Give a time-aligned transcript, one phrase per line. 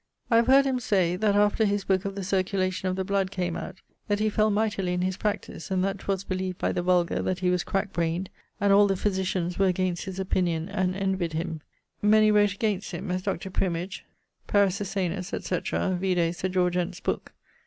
[0.31, 3.55] I have heard him say, that after his booke of the Circulation of the Bloodcame
[3.55, 3.75] out,
[4.07, 7.37] that he fell mightily in his practize, and that 'twas beleeved by the vulgar that
[7.37, 11.61] he was crack brained; and all the physitians were against his opinion, and envyed him;
[12.01, 13.51] many wrote against him, as Dr.
[13.51, 14.01] Primige,
[14.47, 15.95] Paracisanus, etc.
[16.01, 17.33] (vide Sir George Ent's booke).